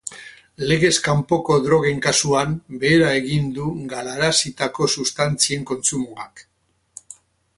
[0.69, 6.45] Legez kanpoko drogen kasuan, behera egin du galarazitako substantzien kontsumoak.